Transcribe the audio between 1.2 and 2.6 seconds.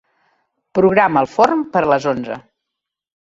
el forn per a les onze.